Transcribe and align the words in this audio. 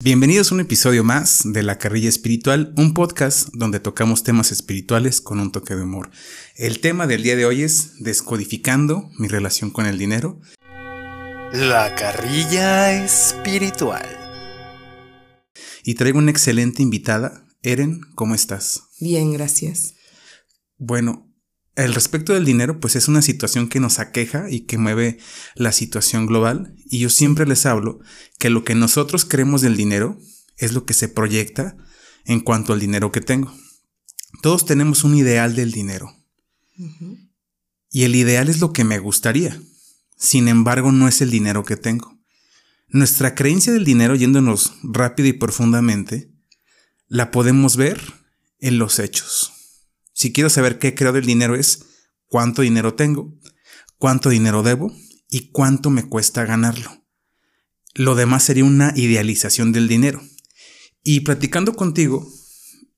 Bienvenidos 0.00 0.52
a 0.52 0.54
un 0.54 0.60
episodio 0.60 1.02
más 1.02 1.42
de 1.44 1.64
La 1.64 1.76
Carrilla 1.76 2.08
Espiritual, 2.08 2.72
un 2.76 2.94
podcast 2.94 3.48
donde 3.52 3.80
tocamos 3.80 4.22
temas 4.22 4.52
espirituales 4.52 5.20
con 5.20 5.40
un 5.40 5.50
toque 5.50 5.74
de 5.74 5.82
humor. 5.82 6.12
El 6.54 6.78
tema 6.78 7.08
del 7.08 7.24
día 7.24 7.34
de 7.34 7.44
hoy 7.44 7.62
es 7.64 7.94
descodificando 7.98 9.10
mi 9.18 9.26
relación 9.26 9.70
con 9.70 9.86
el 9.86 9.98
dinero. 9.98 10.40
La 11.52 11.96
Carrilla 11.96 12.92
Espiritual. 13.04 14.06
Y 15.82 15.94
traigo 15.94 16.18
una 16.18 16.30
excelente 16.30 16.80
invitada. 16.80 17.44
Eren, 17.62 18.02
¿cómo 18.14 18.36
estás? 18.36 18.84
Bien, 19.00 19.32
gracias. 19.32 19.96
Bueno, 20.76 21.27
el 21.84 21.94
respecto 21.94 22.34
del 22.34 22.44
dinero, 22.44 22.80
pues 22.80 22.96
es 22.96 23.06
una 23.06 23.22
situación 23.22 23.68
que 23.68 23.78
nos 23.78 24.00
aqueja 24.00 24.50
y 24.50 24.60
que 24.62 24.78
mueve 24.78 25.18
la 25.54 25.70
situación 25.70 26.26
global. 26.26 26.74
Y 26.86 26.98
yo 26.98 27.08
siempre 27.08 27.46
les 27.46 27.66
hablo 27.66 28.00
que 28.38 28.50
lo 28.50 28.64
que 28.64 28.74
nosotros 28.74 29.24
creemos 29.24 29.62
del 29.62 29.76
dinero 29.76 30.18
es 30.56 30.72
lo 30.72 30.84
que 30.84 30.92
se 30.92 31.08
proyecta 31.08 31.76
en 32.24 32.40
cuanto 32.40 32.72
al 32.72 32.80
dinero 32.80 33.12
que 33.12 33.20
tengo. 33.20 33.54
Todos 34.42 34.66
tenemos 34.66 35.04
un 35.04 35.14
ideal 35.14 35.54
del 35.54 35.70
dinero. 35.70 36.12
Y 37.90 38.02
el 38.02 38.16
ideal 38.16 38.48
es 38.48 38.58
lo 38.58 38.72
que 38.72 38.82
me 38.82 38.98
gustaría. 38.98 39.60
Sin 40.16 40.48
embargo, 40.48 40.90
no 40.90 41.06
es 41.06 41.20
el 41.20 41.30
dinero 41.30 41.64
que 41.64 41.76
tengo. 41.76 42.18
Nuestra 42.88 43.36
creencia 43.36 43.72
del 43.72 43.84
dinero, 43.84 44.16
yéndonos 44.16 44.72
rápido 44.82 45.28
y 45.28 45.32
profundamente, 45.32 46.32
la 47.06 47.30
podemos 47.30 47.76
ver 47.76 48.00
en 48.58 48.78
los 48.78 48.98
hechos. 48.98 49.52
Si 50.18 50.32
quiero 50.32 50.50
saber 50.50 50.80
qué 50.80 50.96
creo 50.96 51.12
del 51.12 51.26
dinero 51.26 51.54
es 51.54 51.84
cuánto 52.26 52.62
dinero 52.62 52.94
tengo, 52.94 53.38
cuánto 53.98 54.30
dinero 54.30 54.64
debo 54.64 54.92
y 55.30 55.52
cuánto 55.52 55.90
me 55.90 56.08
cuesta 56.08 56.44
ganarlo. 56.44 57.06
Lo 57.94 58.16
demás 58.16 58.42
sería 58.42 58.64
una 58.64 58.92
idealización 58.96 59.70
del 59.70 59.86
dinero. 59.86 60.20
Y 61.04 61.20
platicando 61.20 61.76
contigo, 61.76 62.28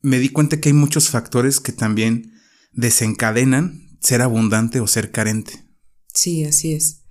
me 0.01 0.19
di 0.19 0.31
cuenta 0.31 0.63
que 0.63 0.71
hay 0.71 0.73
muchos 0.73 1.11
factores 1.11 1.61
que 1.61 1.73
también 1.73 2.33
desencadenan 2.73 3.99
ser 4.01 4.23
abundante 4.23 4.81
o 4.81 4.87
ser 4.87 5.11
carente. 5.11 5.67
Sí, 6.15 6.45
así 6.45 6.73
es. 6.73 7.03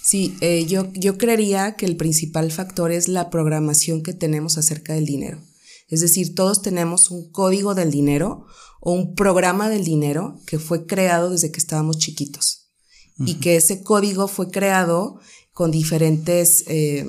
Sí, 0.00 0.36
eh, 0.42 0.64
yo, 0.66 0.92
yo 0.92 1.18
creería 1.18 1.74
que 1.74 1.86
el 1.86 1.96
principal 1.96 2.52
factor 2.52 2.92
es 2.92 3.08
la 3.08 3.30
programación 3.30 4.04
que 4.04 4.12
tenemos 4.12 4.58
acerca 4.58 4.92
del 4.94 5.06
dinero. 5.06 5.42
Es 5.88 6.00
decir, 6.00 6.34
todos 6.34 6.62
tenemos 6.62 7.10
un 7.10 7.30
código 7.30 7.74
del 7.74 7.90
dinero 7.90 8.46
o 8.80 8.92
un 8.92 9.14
programa 9.14 9.68
del 9.68 9.84
dinero 9.84 10.40
que 10.46 10.58
fue 10.58 10.86
creado 10.86 11.30
desde 11.30 11.50
que 11.50 11.60
estábamos 11.60 11.98
chiquitos 11.98 12.70
y 13.18 13.34
que 13.34 13.56
ese 13.56 13.82
código 13.82 14.28
fue 14.28 14.50
creado 14.50 15.18
con 15.52 15.70
diferentes 15.70 16.64
eh, 16.66 17.06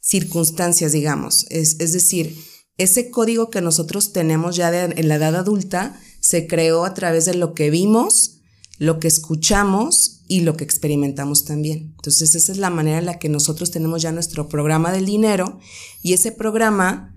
circunstancias, 0.00 0.92
digamos. 0.92 1.46
Es, 1.50 1.76
decir, 1.78 2.38
ese 2.78 3.10
código 3.10 3.50
que 3.50 3.60
nosotros 3.60 4.12
tenemos 4.12 4.56
ya 4.56 4.84
en 4.84 5.08
la 5.08 5.16
edad 5.16 5.34
adulta 5.36 6.00
se 6.20 6.46
creó 6.46 6.84
a 6.84 6.94
través 6.94 7.24
de 7.26 7.34
lo 7.34 7.54
que 7.54 7.70
vimos, 7.70 8.38
lo 8.78 8.98
que 8.98 9.08
escuchamos 9.08 10.22
y 10.28 10.40
lo 10.40 10.56
que 10.56 10.64
experimentamos 10.64 11.44
también. 11.44 11.94
Entonces 11.96 12.34
esa 12.34 12.52
es 12.52 12.58
la 12.58 12.70
manera 12.70 12.98
en 12.98 13.06
la 13.06 13.18
que 13.18 13.28
nosotros 13.28 13.70
tenemos 13.70 14.02
ya 14.02 14.12
nuestro 14.12 14.48
programa 14.48 14.92
del 14.92 15.06
dinero 15.06 15.58
y 16.02 16.14
ese 16.14 16.32
programa 16.32 17.15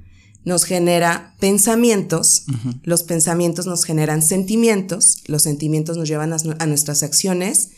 nos 0.50 0.66
genera 0.66 1.36
pensamientos, 1.40 2.44
los 2.84 3.04
pensamientos 3.04 3.68
nos 3.68 3.86
generan 3.86 4.22
sentimientos, 4.22 5.24
los 5.28 5.44
sentimientos 5.44 5.96
nos 5.96 6.10
llevan 6.10 6.34
a, 6.34 6.66
nuestras 6.66 7.04
acciones 7.04 7.70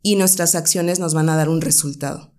y 0.00 0.14
nuestras 0.14 0.54
acciones 0.54 1.00
nos 1.00 1.12
van 1.12 1.28
a 1.28 1.36
dar 1.36 1.48
un 1.48 1.60
resultado, 1.60 2.32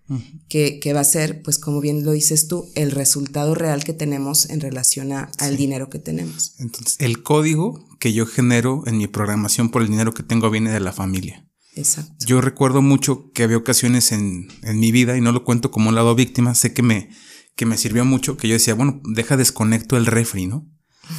que, 0.47 0.93
va 0.95 1.01
a 1.01 1.03
ser, 1.03 1.43
pues 1.43 1.59
como 1.59 1.81
bien 1.81 2.05
lo 2.05 2.13
dices 2.13 2.47
tú, 2.47 2.71
el 2.73 2.91
resultado 2.91 3.53
real 3.53 3.83
que 3.83 3.93
tenemos 3.93 4.49
en 4.49 4.61
relación 4.61 5.11
al 5.11 5.57
dinero 5.57 5.89
que 5.89 5.99
tenemos. 5.99 6.55
Entonces, 6.57 6.95
el 6.99 7.21
código 7.21 7.85
que 7.99 8.13
yo 8.13 8.25
genero 8.25 8.83
en 8.87 8.97
mi 8.97 9.07
programación 9.07 9.69
por 9.69 9.81
el 9.81 9.89
dinero 9.89 10.13
que 10.13 10.23
tengo 10.23 10.49
viene 10.49 10.71
de 10.71 10.79
la 10.79 10.93
familia. 10.93 11.45
Exacto. 11.75 12.25
Yo 12.25 12.39
recuerdo 12.39 12.81
mucho 12.81 13.31
que 13.33 13.43
había 13.43 13.57
ocasiones 13.57 14.13
en, 14.13 14.47
en 14.63 14.79
mi 14.79 14.93
vida, 14.93 15.17
y 15.17 15.21
no 15.21 15.33
lo 15.33 15.43
cuento 15.43 15.69
como 15.69 15.89
un 15.89 15.95
lado 15.95 16.15
víctima, 16.15 16.55
sé 16.55 16.73
que 16.73 16.81
me 16.81 17.09
que 17.55 17.65
me 17.65 17.77
sirvió 17.77 18.05
mucho, 18.05 18.37
que 18.37 18.47
yo 18.47 18.53
decía, 18.53 18.73
bueno, 18.73 19.01
deja 19.03 19.37
desconecto 19.37 19.97
el 19.97 20.05
refri, 20.05 20.47
¿no? 20.47 20.67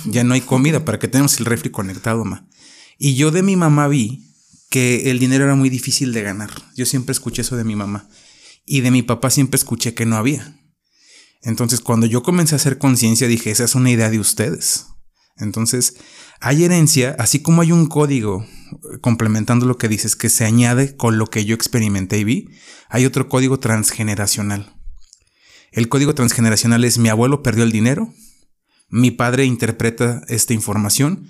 Ya 0.07 0.25
no 0.25 0.35
hay 0.35 0.41
comida 0.41 0.85
para 0.85 0.99
que 0.99 1.09
tenemos 1.09 1.39
el 1.39 1.47
refri 1.47 1.71
conectado, 1.71 2.25
ma. 2.25 2.49
Y 2.99 3.15
yo 3.15 3.31
de 3.31 3.43
mi 3.43 3.57
mamá 3.57 3.89
vi 3.89 4.33
que 4.71 5.11
el 5.11 5.19
dinero 5.19 5.45
era 5.45 5.55
muy 5.55 5.69
difícil 5.71 6.13
de 6.13 6.23
ganar. 6.23 6.51
Yo 6.77 6.87
siempre 6.87 7.13
escuché 7.13 7.43
eso 7.43 7.57
de 7.57 7.65
mi 7.65 7.77
mamá. 7.77 8.09
Y 8.65 8.81
de 8.81 8.91
mi 8.91 9.03
papá 9.03 9.31
siempre 9.31 9.57
escuché 9.57 9.93
que 9.93 10.07
no 10.07 10.17
había. 10.17 10.57
Entonces, 11.43 11.81
cuando 11.81 12.07
yo 12.07 12.23
comencé 12.23 12.55
a 12.55 12.57
hacer 12.57 12.79
conciencia, 12.79 13.27
dije, 13.27 13.51
esa 13.51 13.65
es 13.65 13.75
una 13.75 13.91
idea 13.91 14.09
de 14.09 14.21
ustedes. 14.21 14.87
Entonces, 15.37 15.97
hay 16.41 16.65
herencia, 16.65 17.17
así 17.19 17.43
como 17.43 17.63
hay 17.63 17.73
un 17.73 17.87
código, 17.87 18.47
complementando 19.01 19.67
lo 19.67 19.77
que 19.77 19.89
dices, 19.89 20.17
que 20.17 20.29
se 20.29 20.45
añade 20.45 20.97
con 20.97 21.19
lo 21.19 21.27
que 21.27 21.45
yo 21.45 21.55
experimenté 21.55 22.19
y 22.19 22.25
vi, 22.25 22.49
hay 22.89 23.05
otro 23.05 23.29
código 23.29 23.59
transgeneracional. 23.59 24.82
El 25.73 25.89
código 25.89 26.15
transgeneracional 26.15 26.85
es 26.85 26.99
mi 26.99 27.09
abuelo 27.09 27.43
perdió 27.43 27.65
el 27.65 27.73
dinero, 27.73 28.13
mi 28.89 29.11
padre 29.11 29.47
interpreta 29.47 30.23
esta 30.29 30.53
información 30.53 31.29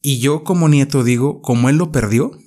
y 0.00 0.20
yo 0.20 0.44
como 0.44 0.68
nieto 0.68 1.04
digo, 1.04 1.42
como 1.42 1.68
él 1.68 1.76
lo 1.76 1.92
perdió, 1.92 2.38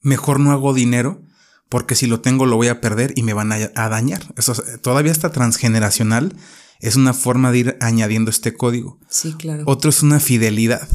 mejor 0.00 0.40
no 0.40 0.50
hago 0.50 0.74
dinero 0.74 1.22
porque 1.68 1.94
si 1.94 2.06
lo 2.06 2.20
tengo 2.20 2.46
lo 2.46 2.56
voy 2.56 2.68
a 2.68 2.80
perder 2.80 3.12
y 3.16 3.22
me 3.22 3.32
van 3.32 3.52
a, 3.52 3.88
dañar. 3.88 4.34
Eso 4.36 4.54
todavía 4.82 5.12
está 5.12 5.32
transgeneracional. 5.32 6.36
Es 6.80 6.96
una 6.96 7.14
forma 7.14 7.50
de 7.52 7.58
ir 7.58 7.76
añadiendo 7.80 8.30
este 8.30 8.54
código. 8.54 8.98
Sí, 9.08 9.32
claro. 9.34 9.64
Otro 9.66 9.88
es 9.88 10.02
una 10.02 10.20
fidelidad. 10.20 10.86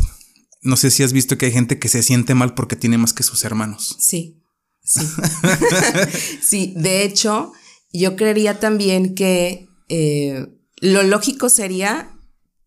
No 0.61 0.75
sé 0.75 0.91
si 0.91 1.01
has 1.01 1.13
visto 1.13 1.37
que 1.37 1.47
hay 1.47 1.51
gente 1.51 1.79
que 1.79 1.89
se 1.89 2.03
siente 2.03 2.35
mal 2.35 2.53
porque 2.53 2.75
tiene 2.75 2.99
más 2.99 3.13
que 3.13 3.23
sus 3.23 3.43
hermanos. 3.43 3.95
Sí, 3.99 4.43
sí. 4.83 5.01
sí, 6.41 6.73
de 6.75 7.03
hecho, 7.03 7.53
yo 7.97 8.15
creería 8.15 8.59
también 8.59 9.15
que 9.15 9.67
eh, 9.89 10.47
lo 10.79 11.03
lógico 11.03 11.49
sería 11.49 12.11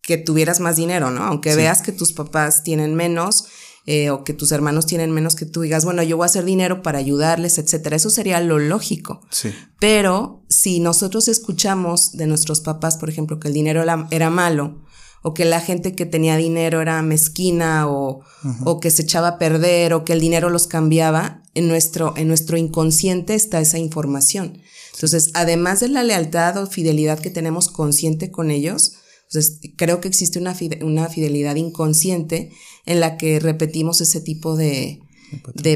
que 0.01 0.17
tuvieras 0.17 0.59
más 0.59 0.75
dinero, 0.75 1.11
¿no? 1.11 1.23
Aunque 1.23 1.55
veas 1.55 1.81
que 1.81 1.91
tus 1.91 2.13
papás 2.13 2.63
tienen 2.63 2.95
menos 2.95 3.45
eh, 3.87 4.11
o 4.11 4.23
que 4.23 4.33
tus 4.33 4.51
hermanos 4.51 4.85
tienen 4.85 5.11
menos 5.11 5.35
que 5.35 5.45
tú 5.45 5.61
digas, 5.61 5.85
bueno, 5.85 6.03
yo 6.03 6.15
voy 6.15 6.25
a 6.25 6.27
hacer 6.27 6.45
dinero 6.45 6.83
para 6.83 6.99
ayudarles, 6.99 7.57
etcétera. 7.57 7.95
Eso 7.95 8.09
sería 8.11 8.39
lo 8.39 8.59
lógico. 8.59 9.21
Sí. 9.31 9.51
Pero 9.79 10.43
si 10.49 10.79
nosotros 10.79 11.27
escuchamos 11.27 12.11
de 12.13 12.27
nuestros 12.27 12.61
papás, 12.61 12.97
por 12.97 13.09
ejemplo, 13.09 13.39
que 13.39 13.47
el 13.47 13.55
dinero 13.55 13.81
era, 14.11 14.29
malo, 14.29 14.83
o 15.23 15.33
que 15.33 15.45
la 15.45 15.59
gente 15.61 15.95
que 15.95 16.05
tenía 16.05 16.37
dinero 16.37 16.81
era 16.81 17.01
mezquina, 17.01 17.87
o, 17.87 18.21
o, 18.65 18.79
que 18.79 18.91
se 18.91 19.01
echaba 19.01 19.29
a 19.29 19.37
perder, 19.39 19.93
o 19.93 20.03
que 20.05 20.13
el 20.13 20.19
dinero 20.19 20.49
los 20.49 20.67
cambiaba, 20.67 21.41
en 21.53 21.67
nuestro, 21.67 22.13
en 22.17 22.27
nuestro 22.27 22.57
inconsciente 22.57 23.33
está 23.33 23.59
esa 23.61 23.79
información. 23.79 24.61
Entonces, 24.93 25.31
además 25.33 25.79
de 25.79 25.89
la 25.89 26.03
lealtad 26.03 26.57
o 26.57 26.67
fidelidad 26.67 27.19
que 27.19 27.29
tenemos 27.29 27.69
consciente 27.69 28.31
con 28.31 28.51
ellos, 28.51 28.93
pues, 29.31 29.59
creo 29.77 30.01
que 30.01 30.07
existe 30.07 30.39
una, 30.39 30.55
una 30.81 31.07
fidelidad 31.07 31.55
inconsciente 31.55 32.51
en 32.85 32.99
la 32.99 33.17
que 33.17 33.39
repetimos 33.39 34.01
ese 34.01 34.19
tipo 34.21 34.55
de, 34.55 34.99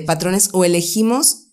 patrones 0.05 0.49
o 0.51 0.65
elegimos 0.65 1.47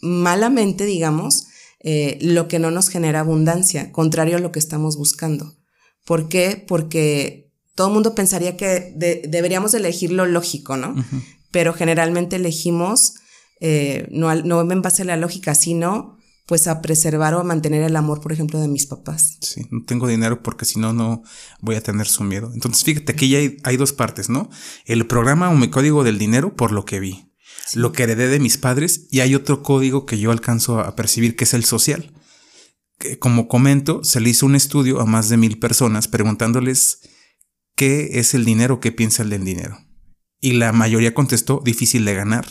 malamente, 0.00 0.84
digamos, 0.84 1.46
eh, 1.80 2.18
lo 2.20 2.46
que 2.46 2.60
no 2.60 2.70
nos 2.70 2.88
genera 2.88 3.20
abundancia, 3.20 3.90
contrario 3.90 4.36
a 4.36 4.40
lo 4.40 4.52
que 4.52 4.60
estamos 4.60 4.96
buscando. 4.96 5.56
¿Por 6.04 6.28
qué? 6.28 6.64
Porque 6.66 7.50
todo 7.74 7.88
el 7.88 7.94
mundo 7.94 8.14
pensaría 8.14 8.56
que 8.56 8.92
deberíamos 8.96 9.74
elegir 9.74 10.12
lo 10.12 10.26
lógico, 10.26 10.76
¿no? 10.76 10.94
Pero 11.50 11.72
generalmente 11.72 12.36
elegimos, 12.36 13.14
eh, 13.60 14.06
no, 14.10 14.32
no 14.34 14.70
en 14.70 14.82
base 14.82 15.02
a 15.02 15.06
la 15.06 15.16
lógica, 15.16 15.54
sino 15.54 16.17
pues 16.48 16.66
a 16.66 16.80
preservar 16.80 17.34
o 17.34 17.40
a 17.40 17.44
mantener 17.44 17.82
el 17.82 17.94
amor, 17.94 18.22
por 18.22 18.32
ejemplo, 18.32 18.58
de 18.58 18.68
mis 18.68 18.86
papás. 18.86 19.36
Sí, 19.42 19.66
no 19.70 19.84
tengo 19.84 20.08
dinero 20.08 20.42
porque 20.42 20.64
si 20.64 20.80
no, 20.80 20.94
no 20.94 21.22
voy 21.60 21.76
a 21.76 21.82
tener 21.82 22.08
su 22.08 22.24
miedo. 22.24 22.50
Entonces, 22.54 22.84
fíjate, 22.84 23.12
aquí 23.12 23.28
ya 23.28 23.38
hay, 23.64 23.76
dos 23.76 23.92
partes, 23.92 24.30
¿no? 24.30 24.48
El 24.86 25.06
programa 25.06 25.50
o 25.50 25.54
mi 25.54 25.68
código 25.68 26.04
del 26.04 26.16
dinero 26.16 26.56
por 26.56 26.72
lo 26.72 26.86
que 26.86 27.00
vi, 27.00 27.34
lo 27.74 27.92
que 27.92 28.04
heredé 28.04 28.28
de 28.28 28.40
mis 28.40 28.56
padres 28.56 29.08
y 29.10 29.20
hay 29.20 29.34
otro 29.34 29.62
código 29.62 30.06
que 30.06 30.18
yo 30.18 30.30
alcanzo 30.30 30.80
a 30.80 30.96
percibir 30.96 31.36
que 31.36 31.44
es 31.44 31.52
el 31.52 31.66
social. 31.66 32.14
Que, 32.98 33.18
como 33.18 33.46
comento, 33.46 34.02
se 34.02 34.18
le 34.18 34.30
hizo 34.30 34.46
un 34.46 34.54
estudio 34.54 35.00
a 35.00 35.04
más 35.04 35.28
de 35.28 35.36
mil 35.36 35.58
personas 35.58 36.08
preguntándoles 36.08 37.00
qué 37.76 38.18
es 38.18 38.32
el 38.32 38.46
dinero, 38.46 38.80
qué 38.80 38.90
piensa 38.90 39.22
el 39.22 39.28
del 39.28 39.44
dinero. 39.44 39.78
Y 40.40 40.52
la 40.52 40.72
mayoría 40.72 41.14
contestó 41.14 41.60
difícil 41.64 42.04
de 42.04 42.14
ganar 42.14 42.46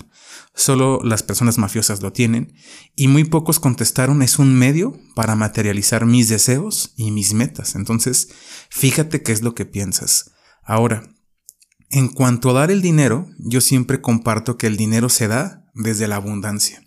Solo 0.58 1.00
las 1.04 1.22
personas 1.22 1.60
mafiosas 1.60 2.02
lo 2.02 2.12
tienen 2.12 2.56
y 2.96 3.08
muy 3.08 3.26
pocos 3.26 3.60
contestaron 3.60 4.24
es 4.24 4.40
un 4.40 4.58
medio 4.58 5.00
para 5.14 5.36
materializar 5.36 6.08
mis 6.08 6.30
deseos 6.30 6.94
y 6.98 7.12
mis 7.12 7.36
metas. 7.36 7.76
Entonces, 7.76 8.30
fíjate 8.72 9.22
qué 9.22 9.34
es 9.34 9.44
lo 9.44 9.54
que 9.54 9.66
piensas. 9.66 10.32
Ahora, 10.64 11.08
en 11.92 12.08
cuanto 12.08 12.50
a 12.50 12.54
dar 12.54 12.72
el 12.72 12.82
dinero, 12.82 13.30
yo 13.38 13.62
siempre 13.62 14.02
comparto 14.02 14.58
que 14.58 14.66
el 14.66 14.78
dinero 14.78 15.10
se 15.10 15.28
da 15.28 15.64
desde 15.76 16.08
la 16.08 16.16
abundancia. 16.16 16.84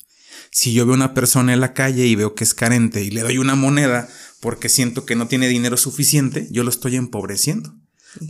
Si 0.51 0.73
yo 0.73 0.85
veo 0.85 0.97
una 0.97 1.15
persona 1.15 1.53
en 1.53 1.61
la 1.61 1.73
calle 1.73 2.07
y 2.07 2.17
veo 2.17 2.35
que 2.35 2.43
es 2.43 2.55
carente 2.55 3.05
y 3.05 3.11
le 3.13 3.21
doy 3.21 3.39
una 3.39 3.55
moneda 3.55 4.09
porque 4.41 4.69
siento 4.69 5.07
que 5.07 5.15
no 5.15 5.29
tiene 5.29 5.47
dinero 5.47 5.77
suficiente, 5.77 6.49
yo 6.51 6.65
lo 6.65 6.71
estoy 6.71 6.97
empobreciendo, 6.97 7.73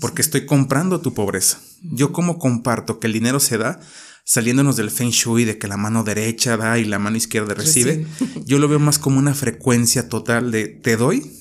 porque 0.00 0.22
estoy 0.22 0.46
comprando 0.46 1.00
tu 1.00 1.14
pobreza. 1.14 1.60
Yo 1.82 2.12
como 2.12 2.38
comparto 2.38 3.00
que 3.00 3.06
el 3.06 3.12
dinero 3.12 3.40
se 3.40 3.58
da 3.58 3.80
saliéndonos 4.24 4.76
del 4.76 4.90
feng 4.90 5.10
shui 5.10 5.44
de 5.44 5.58
que 5.58 5.68
la 5.68 5.76
mano 5.76 6.04
derecha 6.04 6.56
da 6.56 6.78
y 6.78 6.84
la 6.84 6.98
mano 6.98 7.16
izquierda 7.16 7.54
recibe, 7.54 8.06
yo 8.44 8.58
lo 8.58 8.68
veo 8.68 8.78
más 8.80 8.98
como 8.98 9.18
una 9.18 9.34
frecuencia 9.34 10.08
total 10.08 10.50
de 10.50 10.68
te 10.68 10.96
doy 10.96 11.32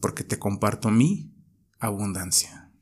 porque 0.00 0.24
te 0.24 0.38
comparto 0.38 0.90
mi 0.90 1.34
abundancia. 1.78 2.72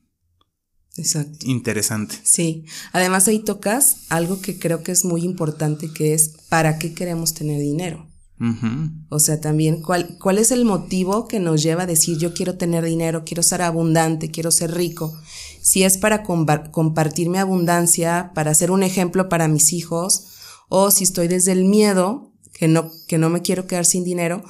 Exacto. 0.97 1.47
Interesante. 1.47 2.17
Sí, 2.25 2.65
además 2.93 3.29
ahí 3.29 3.39
tocas 3.39 4.07
algo 4.09 4.41
que 4.41 4.59
creo 4.59 4.83
que 4.83 4.93
es 4.93 5.05
muy 5.05 5.23
importante, 5.23 5.93
que 5.93 6.15
es 6.15 6.35
¿para 6.49 6.79
qué 6.79 6.93
queremos 6.93 7.35
tener 7.35 7.61
dinero? 7.61 8.08
O 9.09 9.19
sea, 9.19 9.41
también, 9.41 9.83
¿cuál, 9.83 10.17
¿cuál 10.21 10.39
es 10.39 10.53
el 10.53 10.65
motivo 10.65 11.27
que 11.27 11.41
nos 11.41 11.63
lleva 11.63 11.83
a 11.83 11.87
decir 11.87 12.19
yo 12.19 12.35
quiero 12.35 12.57
tener 12.57 12.85
dinero, 12.85 13.25
quiero 13.25 13.43
ser 13.43 13.63
abundante, 13.63 14.31
quiero 14.31 14.51
ser 14.51 14.75
rico? 14.75 15.17
Si 15.61 15.83
es 15.83 15.99
para 15.99 16.23
compartir 16.23 17.29
mi 17.29 17.39
abundancia, 17.39 18.31
para 18.35 18.55
ser 18.55 18.71
un 18.71 18.83
ejemplo 18.83 19.29
para 19.29 19.49
mis 19.49 19.73
hijos, 19.73 20.29
o 20.69 20.91
si 20.91 21.05
estoy 21.05 21.27
desde 21.27 21.53
el 21.53 21.65
miedo, 21.65 22.33
que 22.53 22.69
no, 22.69 22.91
que 23.09 23.19
no 23.19 23.29
me 23.29 23.43
quiero 23.43 23.67
quedar 23.67 23.85
sin 23.85 24.05
dinero, 24.05 24.43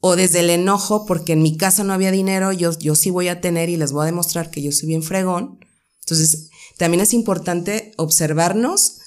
o 0.00 0.16
desde 0.16 0.40
el 0.40 0.50
enojo, 0.50 1.04
porque 1.06 1.32
en 1.32 1.42
mi 1.42 1.56
casa 1.56 1.82
no 1.82 1.92
había 1.92 2.12
dinero, 2.12 2.52
yo, 2.52 2.78
yo 2.78 2.94
sí 2.94 3.10
voy 3.10 3.28
a 3.28 3.40
tener 3.40 3.68
y 3.68 3.76
les 3.76 3.92
voy 3.92 4.02
a 4.02 4.06
demostrar 4.06 4.50
que 4.50 4.62
yo 4.62 4.70
soy 4.70 4.88
bien 4.88 5.02
fregón. 5.02 5.58
Entonces, 6.00 6.50
también 6.78 7.00
es 7.00 7.14
importante 7.14 7.92
observarnos 7.96 8.98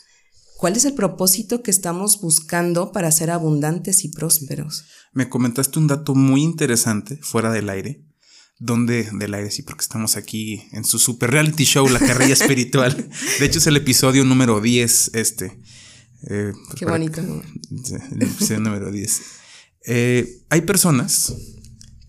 ¿Cuál 0.57 0.75
es 0.75 0.86
el 0.86 0.95
propósito 0.95 1.62
que 1.62 1.69
estamos 1.69 2.19
buscando 2.19 2.92
para 2.92 3.12
ser 3.12 3.30
abundantes 3.30 4.04
y 4.04 4.09
prósperos? 4.09 4.86
Me 5.13 5.30
comentaste 5.30 5.77
un 5.77 5.86
dato 5.86 6.15
muy 6.15 6.42
interesante 6.42 7.18
fuera 7.21 7.51
del 7.51 7.69
aire. 7.69 8.04
¿Dónde 8.57 9.07
del 9.13 9.36
aire? 9.36 9.51
Sí, 9.51 9.62
porque 9.62 9.83
estamos 9.83 10.18
aquí 10.18 10.63
en 10.71 10.83
su 10.83 10.98
super 10.98 11.30
reality 11.30 11.63
show, 11.63 11.88
La 11.88 12.00
Carrilla 12.00 12.33
Espiritual. 12.33 13.07
De 13.39 13.45
hecho, 13.45 13.59
es 13.59 13.68
el 13.68 13.77
episodio 13.77 14.25
número 14.25 14.59
10, 14.59 15.12
este. 15.13 15.62
Eh, 16.27 16.54
Qué 16.75 16.86
bonito. 16.86 17.21
El 17.21 18.24
episodio 18.24 18.59
número 18.59 18.92
10. 18.92 19.21
Eh, 19.86 20.44
hay 20.50 20.62
personas 20.62 21.36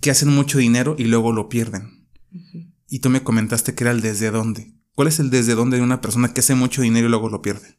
que 0.00 0.10
hacen 0.10 0.30
mucho 0.30 0.56
dinero 0.56 0.96
y 0.98 1.04
luego 1.04 1.32
lo 1.32 1.50
pierden. 1.50 2.08
Y 2.88 3.00
tú 3.00 3.10
me 3.10 3.22
comentaste 3.22 3.74
que 3.74 3.84
era 3.84 3.90
el 3.90 4.00
desde 4.00 4.30
dónde. 4.30 4.72
¿Cuál 4.94 5.08
es 5.08 5.20
el 5.20 5.28
desde 5.28 5.54
dónde 5.54 5.76
de 5.76 5.82
una 5.82 6.00
persona 6.00 6.32
que 6.32 6.40
hace 6.40 6.54
mucho 6.54 6.80
dinero 6.80 7.08
y 7.08 7.10
luego 7.10 7.28
lo 7.28 7.42
pierde? 7.42 7.77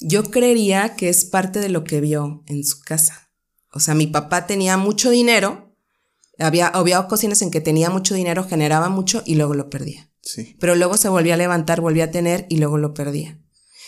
Yo 0.00 0.24
creería 0.24 0.94
que 0.96 1.08
es 1.08 1.24
parte 1.24 1.60
de 1.60 1.68
lo 1.68 1.84
que 1.84 2.00
vio 2.00 2.44
en 2.46 2.64
su 2.64 2.80
casa. 2.80 3.32
O 3.72 3.80
sea, 3.80 3.94
mi 3.94 4.06
papá 4.06 4.46
tenía 4.46 4.76
mucho 4.76 5.10
dinero, 5.10 5.76
había, 6.38 6.68
había 6.68 7.00
ocasiones 7.00 7.42
en 7.42 7.50
que 7.50 7.60
tenía 7.60 7.90
mucho 7.90 8.14
dinero, 8.14 8.44
generaba 8.44 8.88
mucho 8.88 9.22
y 9.26 9.34
luego 9.34 9.54
lo 9.54 9.70
perdía. 9.70 10.10
Sí. 10.22 10.56
Pero 10.60 10.76
luego 10.76 10.96
se 10.96 11.08
volvía 11.08 11.34
a 11.34 11.38
levantar, 11.38 11.80
volvía 11.80 12.04
a 12.04 12.10
tener 12.10 12.46
y 12.48 12.58
luego 12.58 12.78
lo 12.78 12.94
perdía. 12.94 13.40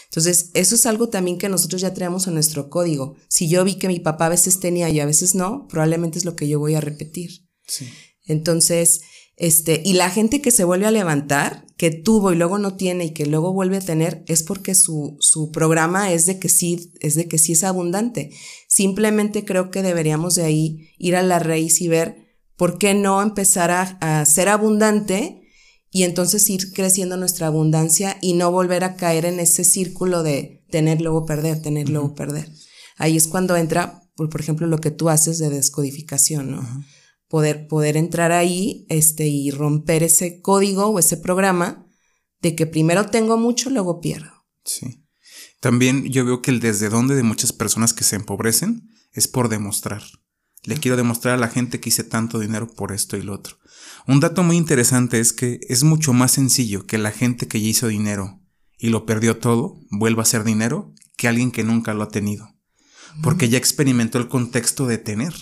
Entonces, 0.06 0.50
eso 0.54 0.74
es 0.74 0.86
algo 0.86 1.08
también 1.08 1.38
que 1.38 1.48
nosotros 1.48 1.80
ya 1.80 1.94
traemos 1.94 2.26
en 2.26 2.34
nuestro 2.34 2.68
código. 2.68 3.14
Si 3.28 3.48
yo 3.48 3.62
vi 3.62 3.76
que 3.76 3.86
mi 3.86 4.00
papá 4.00 4.26
a 4.26 4.30
veces 4.30 4.58
tenía 4.58 4.88
y 4.90 4.98
a 4.98 5.06
veces 5.06 5.36
no, 5.36 5.68
probablemente 5.68 6.18
es 6.18 6.24
lo 6.24 6.34
que 6.34 6.48
yo 6.48 6.58
voy 6.58 6.74
a 6.74 6.80
repetir. 6.80 7.48
Sí. 7.64 7.88
Entonces, 8.26 9.02
este, 9.40 9.80
y 9.82 9.94
la 9.94 10.10
gente 10.10 10.42
que 10.42 10.50
se 10.50 10.64
vuelve 10.64 10.84
a 10.84 10.90
levantar, 10.90 11.64
que 11.78 11.90
tuvo 11.90 12.30
y 12.30 12.36
luego 12.36 12.58
no 12.58 12.76
tiene 12.76 13.06
y 13.06 13.14
que 13.14 13.24
luego 13.24 13.54
vuelve 13.54 13.78
a 13.78 13.80
tener, 13.80 14.22
es 14.28 14.42
porque 14.42 14.74
su, 14.74 15.16
su 15.18 15.50
programa 15.50 16.12
es 16.12 16.26
de 16.26 16.38
que 16.38 16.50
sí, 16.50 16.92
es 17.00 17.14
de 17.14 17.26
que 17.26 17.38
sí 17.38 17.52
es 17.52 17.64
abundante. 17.64 18.32
Simplemente 18.68 19.46
creo 19.46 19.70
que 19.70 19.82
deberíamos 19.82 20.34
de 20.34 20.44
ahí 20.44 20.90
ir 20.98 21.16
a 21.16 21.22
la 21.22 21.38
raíz 21.38 21.80
y 21.80 21.88
ver 21.88 22.36
por 22.54 22.76
qué 22.76 22.92
no 22.92 23.22
empezar 23.22 23.70
a, 23.70 24.20
a 24.20 24.26
ser 24.26 24.50
abundante 24.50 25.40
y 25.90 26.02
entonces 26.02 26.50
ir 26.50 26.74
creciendo 26.74 27.16
nuestra 27.16 27.46
abundancia 27.46 28.18
y 28.20 28.34
no 28.34 28.52
volver 28.52 28.84
a 28.84 28.94
caer 28.94 29.24
en 29.24 29.40
ese 29.40 29.64
círculo 29.64 30.22
de 30.22 30.66
tener 30.70 31.00
luego 31.00 31.24
perder, 31.24 31.62
tener 31.62 31.88
luego 31.88 32.14
perder. 32.14 32.46
Ahí 32.98 33.16
es 33.16 33.26
cuando 33.26 33.56
entra, 33.56 34.02
por, 34.16 34.28
por, 34.28 34.42
ejemplo, 34.42 34.66
lo 34.66 34.82
que 34.82 34.90
tú 34.90 35.08
haces 35.08 35.38
de 35.38 35.48
descodificación, 35.48 36.50
¿no? 36.50 36.84
Poder, 37.30 37.68
poder 37.68 37.96
entrar 37.96 38.32
ahí 38.32 38.84
este, 38.88 39.28
y 39.28 39.52
romper 39.52 40.02
ese 40.02 40.42
código 40.42 40.86
o 40.86 40.98
ese 40.98 41.16
programa 41.16 41.86
de 42.42 42.56
que 42.56 42.66
primero 42.66 43.06
tengo 43.06 43.38
mucho, 43.38 43.70
luego 43.70 44.00
pierdo. 44.00 44.32
Sí. 44.64 45.06
También 45.60 46.04
yo 46.06 46.24
veo 46.24 46.42
que 46.42 46.50
el 46.50 46.58
desde 46.58 46.88
dónde 46.88 47.14
de 47.14 47.22
muchas 47.22 47.52
personas 47.52 47.94
que 47.94 48.02
se 48.02 48.16
empobrecen 48.16 48.90
es 49.12 49.28
por 49.28 49.48
demostrar. 49.48 50.02
Le 50.64 50.76
quiero 50.76 50.96
demostrar 50.96 51.34
a 51.34 51.40
la 51.40 51.48
gente 51.48 51.80
que 51.80 51.90
hice 51.90 52.02
tanto 52.02 52.40
dinero 52.40 52.66
por 52.66 52.92
esto 52.92 53.16
y 53.16 53.22
lo 53.22 53.32
otro. 53.32 53.56
Un 54.06 54.18
dato 54.18 54.42
muy 54.42 54.56
interesante 54.56 55.20
es 55.20 55.32
que 55.32 55.60
es 55.68 55.84
mucho 55.84 56.12
más 56.12 56.32
sencillo 56.32 56.84
que 56.84 56.98
la 56.98 57.12
gente 57.12 57.46
que 57.46 57.60
ya 57.60 57.68
hizo 57.68 57.86
dinero 57.86 58.40
y 58.76 58.88
lo 58.88 59.06
perdió 59.06 59.38
todo 59.38 59.78
vuelva 59.90 60.22
a 60.22 60.24
hacer 60.24 60.42
dinero 60.42 60.92
que 61.16 61.28
alguien 61.28 61.52
que 61.52 61.62
nunca 61.62 61.94
lo 61.94 62.02
ha 62.02 62.08
tenido 62.08 62.59
porque 63.22 63.48
ya 63.48 63.58
experimentó 63.58 64.18
el 64.18 64.28
contexto 64.28 64.86
de 64.86 64.98
tener. 64.98 65.34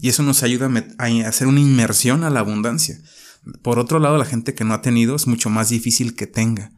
Y 0.00 0.08
eso 0.08 0.22
nos 0.22 0.42
ayuda 0.42 0.70
a, 0.98 1.06
hacer 1.28 1.46
una 1.46 1.60
inmersión 1.60 2.24
a 2.24 2.30
la 2.30 2.40
abundancia. 2.40 2.98
Por 3.62 3.78
otro 3.78 3.98
lado, 3.98 4.18
la 4.18 4.24
gente 4.24 4.54
que 4.54 4.64
no 4.64 4.74
ha 4.74 4.82
tenido 4.82 5.14
es 5.16 5.26
mucho 5.26 5.50
más 5.50 5.68
difícil 5.68 6.14
que 6.14 6.26
tenga. 6.26 6.72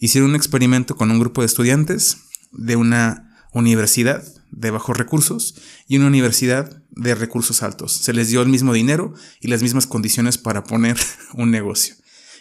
Hicieron 0.00 0.30
un 0.30 0.36
experimento 0.36 0.96
con 0.96 1.10
un 1.10 1.18
grupo 1.18 1.42
de 1.42 1.46
estudiantes 1.46 2.18
de 2.52 2.76
una 2.76 3.30
universidad 3.52 4.24
de 4.50 4.70
bajos 4.70 4.96
recursos 4.96 5.54
y 5.88 5.96
una 5.96 6.06
universidad 6.06 6.82
de 6.90 7.14
recursos 7.14 7.62
altos. 7.62 7.92
Se 7.92 8.12
les 8.12 8.28
dio 8.28 8.42
el 8.42 8.48
mismo 8.48 8.72
dinero 8.72 9.14
y 9.40 9.48
las 9.48 9.62
mismas 9.62 9.86
condiciones 9.86 10.38
para 10.38 10.64
poner 10.64 10.96
un 11.34 11.50
negocio. 11.50 11.94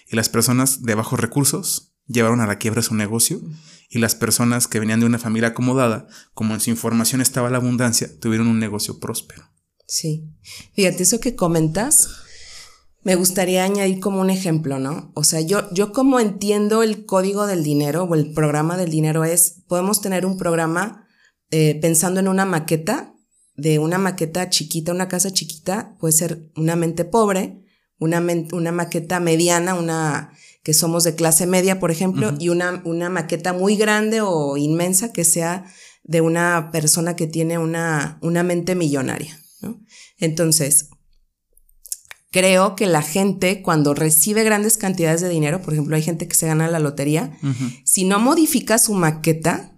Y 0.09 0.15
las 0.15 0.29
personas 0.29 0.83
de 0.83 0.95
bajos 0.95 1.19
recursos 1.19 1.93
llevaron 2.07 2.41
a 2.41 2.47
la 2.47 2.57
quiebra 2.57 2.81
su 2.81 2.95
negocio 2.95 3.41
y 3.93 3.99
las 3.99 4.15
personas 4.15 4.67
que 4.67 4.79
venían 4.79 4.99
de 5.01 5.05
una 5.05 5.19
familia 5.19 5.49
acomodada, 5.49 6.07
como 6.33 6.55
en 6.55 6.59
su 6.59 6.71
información 6.71 7.21
estaba 7.21 7.51
la 7.51 7.57
abundancia, 7.57 8.09
tuvieron 8.19 8.47
un 8.47 8.57
negocio 8.57 8.99
próspero. 8.99 9.43
Sí. 9.87 10.33
Fíjate, 10.73 11.03
eso 11.03 11.19
que 11.19 11.35
comentas, 11.35 12.09
me 13.03 13.13
gustaría 13.13 13.63
añadir 13.63 13.99
como 13.99 14.19
un 14.19 14.31
ejemplo, 14.31 14.79
¿no? 14.79 15.11
O 15.13 15.23
sea, 15.23 15.41
yo, 15.41 15.71
yo 15.73 15.91
como 15.91 16.19
entiendo 16.19 16.81
el 16.81 17.05
código 17.05 17.45
del 17.45 17.63
dinero 17.63 18.05
o 18.05 18.15
el 18.15 18.33
programa 18.33 18.77
del 18.77 18.89
dinero 18.89 19.25
es, 19.25 19.61
podemos 19.67 20.01
tener 20.01 20.25
un 20.25 20.37
programa 20.37 21.07
eh, 21.51 21.77
pensando 21.79 22.19
en 22.19 22.27
una 22.27 22.45
maqueta, 22.45 23.13
de 23.55 23.77
una 23.77 23.99
maqueta 23.99 24.49
chiquita, 24.49 24.91
una 24.91 25.07
casa 25.07 25.31
chiquita, 25.31 25.95
puede 25.99 26.13
ser 26.13 26.49
una 26.55 26.75
mente 26.75 27.05
pobre, 27.05 27.63
una, 27.99 28.25
una 28.53 28.71
maqueta 28.71 29.19
mediana, 29.19 29.75
una 29.75 30.33
que 30.63 30.73
somos 30.73 31.03
de 31.03 31.15
clase 31.15 31.45
media, 31.45 31.79
por 31.79 31.91
ejemplo, 31.91 32.33
y 32.39 32.49
una, 32.49 32.81
una 32.85 33.09
maqueta 33.09 33.51
muy 33.51 33.75
grande 33.75 34.21
o 34.21 34.55
inmensa 34.55 35.11
que 35.11 35.25
sea 35.25 35.65
de 36.03 36.21
una 36.21 36.71
persona 36.71 37.15
que 37.15 37.27
tiene 37.27 37.57
una, 37.57 38.17
una 38.21 38.43
mente 38.43 38.73
millonaria. 38.73 39.37
¿no? 39.61 39.81
Entonces, 40.17 40.89
creo 42.31 42.75
que 42.75 42.87
la 42.87 43.01
gente 43.01 43.61
cuando 43.61 43.93
recibe 43.93 44.45
grandes 44.45 44.77
cantidades 44.77 45.19
de 45.19 45.29
dinero, 45.29 45.61
por 45.61 45.73
ejemplo, 45.73 45.97
hay 45.97 46.01
gente 46.01 46.27
que 46.29 46.35
se 46.35 46.47
gana 46.47 46.69
la 46.69 46.79
lotería, 46.79 47.37
si 47.83 48.05
no 48.05 48.19
modifica 48.19 48.77
su 48.79 48.93
maqueta, 48.93 49.71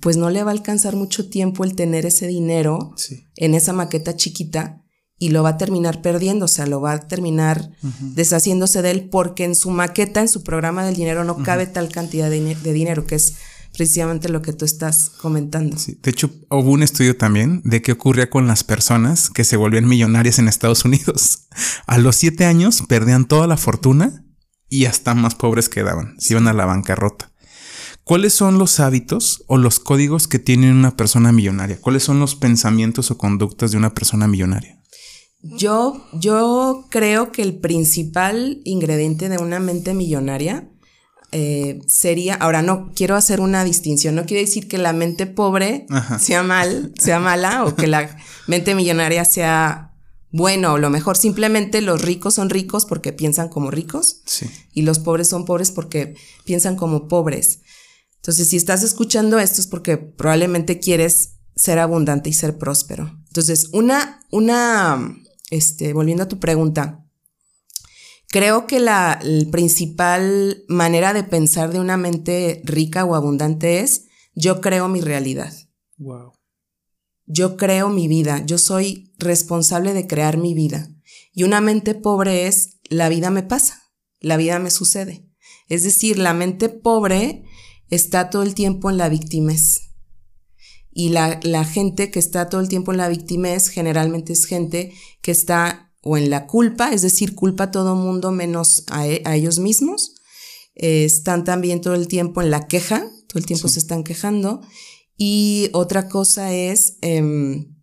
pues 0.00 0.16
no 0.16 0.30
le 0.30 0.44
va 0.44 0.50
a 0.50 0.54
alcanzar 0.54 0.94
mucho 0.94 1.28
tiempo 1.28 1.64
el 1.64 1.74
tener 1.74 2.06
ese 2.06 2.26
dinero 2.26 2.94
en 3.34 3.54
esa 3.54 3.72
maqueta 3.72 4.14
chiquita 4.14 4.84
y 5.18 5.30
lo 5.30 5.42
va 5.42 5.50
a 5.50 5.56
terminar 5.56 6.00
perdiendo, 6.00 6.44
o 6.44 6.48
sea, 6.48 6.66
lo 6.66 6.80
va 6.80 6.92
a 6.92 7.00
terminar 7.00 7.70
deshaciéndose 8.00 8.82
de 8.82 8.92
él 8.92 9.08
porque 9.10 9.44
en 9.44 9.56
su 9.56 9.70
maqueta, 9.70 10.20
en 10.20 10.28
su 10.28 10.44
programa 10.44 10.84
del 10.84 10.94
dinero 10.94 11.24
no 11.24 11.42
cabe 11.42 11.66
tal 11.66 11.88
cantidad 11.88 12.30
de, 12.30 12.54
dinero, 12.72 13.04
que 13.04 13.16
es 13.16 13.34
precisamente 13.72 14.28
lo 14.28 14.42
que 14.42 14.52
tú 14.52 14.64
estás 14.64 15.10
comentando. 15.20 15.76
De 16.02 16.10
hecho, 16.10 16.30
hubo 16.50 16.70
un 16.70 16.84
estudio 16.84 17.16
también 17.16 17.62
de 17.64 17.82
qué 17.82 17.92
ocurría 17.92 18.30
con 18.30 18.46
las 18.46 18.62
personas 18.62 19.28
que 19.30 19.44
se 19.44 19.56
volvían 19.56 19.88
millonarias 19.88 20.38
en 20.38 20.46
Estados 20.46 20.84
Unidos. 20.84 21.48
A 21.86 21.98
los 21.98 22.14
siete 22.14 22.44
años 22.44 22.84
perdían 22.88 23.26
toda 23.26 23.48
la 23.48 23.56
fortuna 23.56 24.24
y 24.68 24.84
hasta 24.84 25.14
más 25.14 25.34
pobres 25.34 25.68
quedaban, 25.68 26.14
se 26.18 26.34
iban 26.34 26.46
a 26.46 26.52
la 26.52 26.64
bancarrota. 26.64 27.32
¿Cuáles 28.04 28.32
son 28.32 28.58
los 28.58 28.80
hábitos 28.80 29.44
o 29.48 29.58
los 29.58 29.80
códigos 29.80 30.28
que 30.28 30.38
tiene 30.38 30.70
una 30.70 30.96
persona 30.96 31.30
millonaria? 31.30 31.78
¿Cuáles 31.80 32.04
son 32.04 32.20
los 32.20 32.36
pensamientos 32.36 33.10
o 33.10 33.18
conductas 33.18 33.70
de 33.70 33.76
una 33.76 33.92
persona 33.92 34.26
millonaria? 34.26 34.77
Yo, 35.40 36.04
yo 36.12 36.86
creo 36.90 37.30
que 37.30 37.42
el 37.42 37.58
principal 37.58 38.60
ingrediente 38.64 39.28
de 39.28 39.38
una 39.38 39.60
mente 39.60 39.94
millonaria 39.94 40.68
eh, 41.30 41.80
sería, 41.86 42.34
ahora 42.34 42.62
no 42.62 42.90
quiero 42.94 43.14
hacer 43.14 43.40
una 43.40 43.62
distinción, 43.62 44.14
no 44.14 44.24
quiero 44.24 44.40
decir 44.40 44.66
que 44.66 44.78
la 44.78 44.92
mente 44.92 45.26
pobre 45.26 45.86
sea 46.18 46.42
mal, 46.42 46.92
sea 46.98 47.20
mala 47.20 47.64
o 47.66 47.76
que 47.76 47.86
la 47.86 48.16
mente 48.46 48.74
millonaria 48.74 49.24
sea 49.24 49.94
bueno 50.30 50.74
o 50.74 50.78
lo 50.78 50.90
mejor, 50.90 51.16
simplemente 51.16 51.82
los 51.82 52.02
ricos 52.02 52.34
son 52.34 52.50
ricos 52.50 52.86
porque 52.86 53.12
piensan 53.12 53.48
como 53.48 53.70
ricos 53.70 54.22
y 54.72 54.82
los 54.82 54.98
pobres 54.98 55.28
son 55.28 55.44
pobres 55.44 55.70
porque 55.70 56.14
piensan 56.44 56.76
como 56.76 57.08
pobres. 57.08 57.60
Entonces, 58.16 58.48
si 58.48 58.56
estás 58.56 58.82
escuchando 58.82 59.38
esto 59.38 59.60
es 59.60 59.66
porque 59.66 59.96
probablemente 59.96 60.80
quieres 60.80 61.34
ser 61.54 61.78
abundante 61.78 62.30
y 62.30 62.32
ser 62.32 62.58
próspero. 62.58 63.18
Entonces, 63.26 63.68
una, 63.72 64.20
una 64.30 65.14
este, 65.50 65.92
volviendo 65.92 66.24
a 66.24 66.28
tu 66.28 66.38
pregunta, 66.38 67.08
Creo 68.30 68.66
que 68.66 68.78
la, 68.78 69.20
principal 69.50 70.62
manera 70.68 71.14
de 71.14 71.24
pensar 71.24 71.72
de 71.72 71.80
una 71.80 71.96
mente 71.96 72.60
rica 72.64 73.04
o 73.04 73.14
abundante 73.14 73.80
es 73.80 74.06
yo 74.34 74.60
creo 74.60 74.88
mi 74.88 75.00
realidad. 75.00 75.52
Wow. 75.96 76.32
Yo 77.24 77.56
creo 77.56 77.88
mi 77.88 78.06
vida, 78.06 78.44
yo 78.44 78.58
soy 78.58 79.14
responsable 79.18 79.94
de 79.94 80.06
crear 80.06 80.36
mi 80.36 80.54
vida. 80.54 80.88
Y 81.32 81.42
una 81.42 81.60
mente 81.60 81.94
pobre 81.94 82.46
es 82.46 82.78
la 82.90 83.08
vida 83.08 83.30
me 83.30 83.42
pasa, 83.42 83.82
la 84.20 84.36
vida 84.36 84.58
me 84.58 84.70
sucede. 84.70 85.26
Es 85.68 85.82
decir, 85.82 86.18
la 86.18 86.34
mente 86.34 86.68
pobre 86.68 87.44
está 87.88 88.30
todo 88.30 88.42
el 88.42 88.54
tiempo 88.54 88.90
en 88.90 88.98
la 88.98 89.08
victimez. 89.08 89.87
Y 90.98 91.10
la, 91.10 91.38
la 91.44 91.64
gente 91.64 92.10
que 92.10 92.18
está 92.18 92.48
todo 92.48 92.60
el 92.60 92.68
tiempo 92.68 92.90
en 92.90 92.98
la 92.98 93.08
victimez 93.08 93.68
generalmente 93.68 94.32
es 94.32 94.46
gente 94.46 94.92
que 95.22 95.30
está 95.30 95.92
o 96.02 96.16
en 96.16 96.28
la 96.28 96.48
culpa, 96.48 96.90
es 96.92 97.02
decir, 97.02 97.36
culpa 97.36 97.64
a 97.64 97.70
todo 97.70 97.94
mundo 97.94 98.32
menos 98.32 98.82
a, 98.88 99.06
e, 99.06 99.22
ellos 99.32 99.60
mismos. 99.60 100.16
Eh, 100.74 101.04
están 101.04 101.44
también 101.44 101.80
todo 101.82 101.94
el 101.94 102.08
tiempo 102.08 102.42
en 102.42 102.50
la 102.50 102.66
queja, 102.66 103.08
todo 103.28 103.38
el 103.38 103.46
tiempo 103.46 103.68
se 103.68 103.78
están 103.78 104.02
quejando. 104.02 104.60
Y 105.16 105.70
otra 105.72 106.08
cosa 106.08 106.52
es 106.52 106.96
em, 107.00 107.76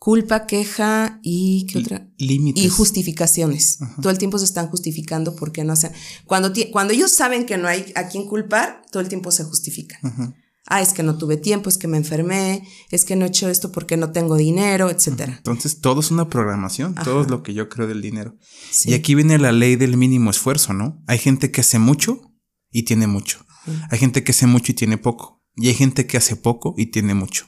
culpa, 0.00 0.46
queja 0.46 1.20
y 1.22 1.66
¿qué 1.66 1.78
otra? 1.78 2.10
Límites. 2.18 2.64
Y 2.64 2.70
justificaciones. 2.70 3.78
Todo 4.02 4.10
el 4.10 4.18
tiempo 4.18 4.40
se 4.40 4.46
están 4.46 4.66
justificando 4.66 5.36
porque 5.36 5.62
no 5.62 5.74
hacen. 5.74 5.92
Cuando, 6.24 6.52
cuando 6.72 6.92
ellos 6.92 7.12
saben 7.12 7.46
que 7.46 7.56
no 7.56 7.68
hay 7.68 7.92
a 7.94 8.08
quien 8.08 8.26
culpar, 8.26 8.82
todo 8.90 9.00
el 9.00 9.08
tiempo 9.08 9.30
se 9.30 9.44
justifican 9.44 10.34
ah, 10.66 10.80
es 10.80 10.92
que 10.92 11.02
no 11.02 11.18
tuve 11.18 11.36
tiempo, 11.36 11.68
es 11.68 11.78
que 11.78 11.88
me 11.88 11.96
enfermé, 11.96 12.66
es 12.90 13.04
que 13.04 13.16
no 13.16 13.24
he 13.24 13.28
hecho 13.28 13.48
esto 13.48 13.72
porque 13.72 13.96
no 13.96 14.12
tengo 14.12 14.36
dinero, 14.36 14.90
etcétera. 14.90 15.34
Entonces, 15.36 15.80
todo 15.80 16.00
es 16.00 16.10
una 16.10 16.28
programación, 16.28 16.94
todo 16.94 17.22
es 17.22 17.30
lo 17.30 17.42
que 17.42 17.54
yo 17.54 17.68
creo 17.68 17.86
del 17.86 18.02
dinero. 18.02 18.36
Y 18.84 18.94
aquí 18.94 19.14
viene 19.14 19.38
la 19.38 19.52
ley 19.52 19.76
del 19.76 19.96
mínimo 19.96 20.30
esfuerzo, 20.30 20.72
¿no? 20.72 21.02
Hay 21.06 21.18
gente 21.18 21.50
que 21.50 21.60
hace 21.60 21.78
mucho 21.78 22.32
y 22.70 22.84
tiene 22.84 23.06
mucho. 23.06 23.44
Hay 23.90 23.98
gente 23.98 24.24
que 24.24 24.32
hace 24.32 24.46
mucho 24.46 24.72
y 24.72 24.74
tiene 24.74 24.98
poco. 24.98 25.42
Y 25.56 25.68
hay 25.68 25.74
gente 25.74 26.06
que 26.06 26.16
hace 26.16 26.36
poco 26.36 26.74
y 26.76 26.86
tiene 26.86 27.14
mucho. 27.14 27.46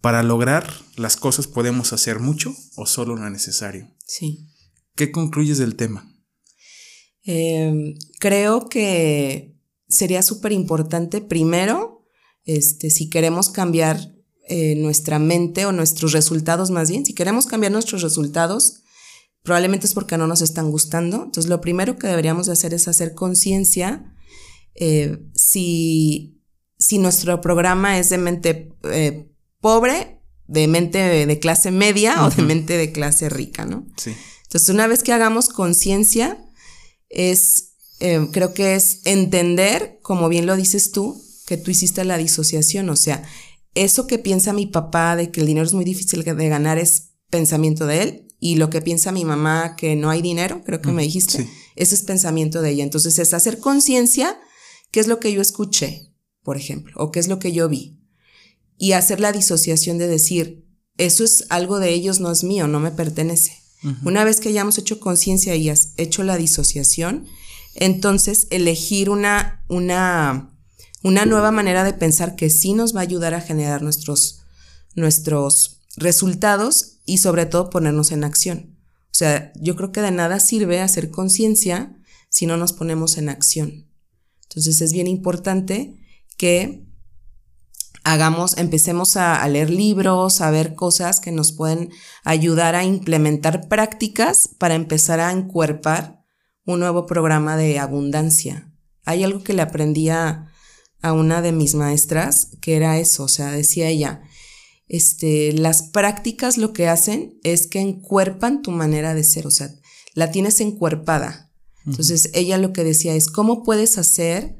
Para 0.00 0.22
lograr 0.22 0.72
las 0.96 1.16
cosas 1.16 1.46
podemos 1.46 1.92
hacer 1.92 2.18
mucho 2.18 2.54
o 2.76 2.86
solo 2.86 3.14
lo 3.14 3.28
necesario. 3.30 3.88
Sí. 4.04 4.48
¿Qué 4.96 5.12
concluyes 5.12 5.58
del 5.58 5.76
tema? 5.76 6.08
Em, 7.24 7.94
creo 8.18 8.68
que 8.68 9.56
sería 9.88 10.22
súper 10.22 10.52
importante 10.52 11.20
primero 11.20 11.91
este, 12.44 12.90
si 12.90 13.08
queremos 13.08 13.50
cambiar 13.50 14.12
eh, 14.48 14.74
nuestra 14.74 15.18
mente 15.18 15.66
o 15.66 15.72
nuestros 15.72 16.12
resultados 16.12 16.70
más 16.70 16.90
bien, 16.90 17.06
si 17.06 17.14
queremos 17.14 17.46
cambiar 17.46 17.72
nuestros 17.72 18.02
resultados, 18.02 18.82
probablemente 19.42 19.86
es 19.86 19.94
porque 19.94 20.18
no 20.18 20.26
nos 20.26 20.42
están 20.42 20.70
gustando. 20.70 21.24
Entonces, 21.24 21.48
lo 21.48 21.60
primero 21.60 21.96
que 21.96 22.08
deberíamos 22.08 22.46
de 22.46 22.52
hacer 22.52 22.74
es 22.74 22.88
hacer 22.88 23.14
conciencia 23.14 24.14
eh, 24.74 25.18
si, 25.34 26.42
si 26.78 26.98
nuestro 26.98 27.40
programa 27.40 27.98
es 27.98 28.10
de 28.10 28.18
mente 28.18 28.72
eh, 28.84 29.28
pobre, 29.60 30.20
de 30.48 30.66
mente 30.66 30.98
de, 30.98 31.38
clase 31.38 31.70
media 31.70 32.24
o 32.26 32.30
de 32.30 32.42
mente 32.42 32.76
de 32.76 32.90
clase 32.92 33.28
rica, 33.28 33.64
¿no? 33.64 33.86
Sí. 33.96 34.12
Entonces, 34.42 34.68
una 34.68 34.86
vez 34.86 35.02
que 35.02 35.12
hagamos 35.12 35.48
conciencia, 35.48 36.44
es, 37.08 37.74
creo 38.32 38.52
que 38.52 38.74
es 38.74 39.00
entender, 39.04 39.98
como 40.02 40.28
bien 40.28 40.46
lo 40.46 40.56
dices 40.56 40.90
tú, 40.90 41.22
que 41.46 41.56
tú 41.56 41.70
hiciste 41.70 42.04
la 42.04 42.18
disociación, 42.18 42.88
o 42.90 42.96
sea, 42.96 43.22
eso 43.74 44.06
que 44.06 44.18
piensa 44.18 44.52
mi 44.52 44.66
papá 44.66 45.16
de 45.16 45.30
que 45.30 45.40
el 45.40 45.46
dinero 45.46 45.66
es 45.66 45.74
muy 45.74 45.84
difícil 45.84 46.22
de 46.24 46.48
ganar 46.48 46.78
es 46.78 47.12
pensamiento 47.30 47.86
de 47.86 48.02
él 48.02 48.28
y 48.38 48.56
lo 48.56 48.70
que 48.70 48.82
piensa 48.82 49.12
mi 49.12 49.24
mamá 49.24 49.76
que 49.76 49.96
no 49.96 50.10
hay 50.10 50.20
dinero, 50.20 50.62
creo 50.64 50.82
que 50.82 50.90
me 50.90 51.02
dijiste, 51.02 51.48
ese 51.76 51.94
es 51.94 52.02
pensamiento 52.02 52.60
de 52.60 52.70
ella. 52.70 52.84
Entonces 52.84 53.18
es 53.18 53.32
hacer 53.32 53.58
conciencia 53.58 54.38
qué 54.90 55.00
es 55.00 55.06
lo 55.06 55.20
que 55.20 55.32
yo 55.32 55.40
escuché, 55.40 56.12
por 56.42 56.56
ejemplo, 56.56 56.92
o 56.96 57.12
qué 57.12 57.20
es 57.20 57.28
lo 57.28 57.38
que 57.38 57.52
yo 57.52 57.68
vi 57.68 58.02
y 58.82 58.92
hacer 58.94 59.20
la 59.20 59.30
disociación 59.30 59.96
de 59.96 60.08
decir, 60.08 60.66
eso 60.98 61.22
es 61.22 61.46
algo 61.50 61.78
de 61.78 61.90
ellos, 61.90 62.18
no 62.18 62.32
es 62.32 62.42
mío, 62.42 62.66
no 62.66 62.80
me 62.80 62.90
pertenece. 62.90 63.62
Una 64.04 64.22
vez 64.24 64.40
que 64.40 64.48
hayamos 64.48 64.76
hecho 64.78 64.98
conciencia 64.98 65.54
y 65.54 65.68
has 65.68 65.92
hecho 65.96 66.24
la 66.24 66.36
disociación, 66.36 67.26
entonces 67.74 68.48
elegir 68.50 69.08
una, 69.08 69.64
una 69.68 70.51
una 71.02 71.26
nueva 71.26 71.50
manera 71.50 71.84
de 71.84 71.92
pensar 71.92 72.36
que 72.36 72.50
sí 72.50 72.74
nos 72.74 72.94
va 72.94 73.00
a 73.00 73.04
ayudar 73.04 73.34
a 73.34 73.40
generar 73.40 73.82
nuestros, 73.82 74.42
nuestros 74.94 75.82
resultados 75.96 77.00
y 77.04 77.18
sobre 77.18 77.46
todo 77.46 77.70
ponernos 77.70 78.12
en 78.12 78.24
acción. 78.24 78.78
O 79.06 79.14
sea, 79.14 79.52
yo 79.56 79.76
creo 79.76 79.92
que 79.92 80.00
de 80.00 80.10
nada 80.10 80.40
sirve 80.40 80.80
hacer 80.80 81.10
conciencia 81.10 81.94
si 82.28 82.46
no 82.46 82.56
nos 82.56 82.72
ponemos 82.72 83.18
en 83.18 83.28
acción. 83.28 83.90
Entonces 84.44 84.80
es 84.80 84.92
bien 84.92 85.06
importante 85.06 85.98
que 86.38 86.86
hagamos, 88.04 88.56
empecemos 88.56 89.16
a, 89.16 89.42
a, 89.42 89.48
leer 89.48 89.70
libros, 89.70 90.40
a 90.40 90.50
ver 90.50 90.74
cosas 90.74 91.20
que 91.20 91.30
nos 91.30 91.52
pueden 91.52 91.90
ayudar 92.24 92.74
a 92.74 92.84
implementar 92.84 93.68
prácticas 93.68 94.48
para 94.58 94.74
empezar 94.74 95.20
a 95.20 95.32
encuerpar 95.32 96.24
un 96.64 96.80
nuevo 96.80 97.06
programa 97.06 97.56
de 97.56 97.78
abundancia. 97.78 98.72
Hay 99.04 99.24
algo 99.24 99.42
que 99.42 99.52
le 99.52 99.62
aprendí 99.62 100.08
a, 100.08 100.51
a 101.02 101.12
una 101.12 101.42
de 101.42 101.52
mis 101.52 101.74
maestras 101.74 102.48
que 102.60 102.76
era 102.76 102.98
eso, 102.98 103.24
o 103.24 103.28
sea, 103.28 103.50
decía 103.50 103.88
ella, 103.88 104.22
este, 104.88 105.52
las 105.52 105.82
prácticas 105.82 106.58
lo 106.58 106.72
que 106.72 106.88
hacen 106.88 107.38
es 107.42 107.66
que 107.66 107.80
encuerpan 107.80 108.62
tu 108.62 108.70
manera 108.70 109.14
de 109.14 109.24
ser, 109.24 109.46
o 109.46 109.50
sea, 109.50 109.70
la 110.14 110.30
tienes 110.30 110.60
encuerpada. 110.60 111.50
Entonces, 111.84 112.30
ella 112.34 112.58
lo 112.58 112.72
que 112.72 112.84
decía 112.84 113.14
es, 113.14 113.28
¿cómo 113.28 113.64
puedes 113.64 113.98
hacer 113.98 114.56